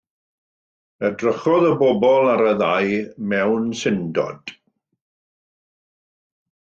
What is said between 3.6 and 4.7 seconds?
syndod.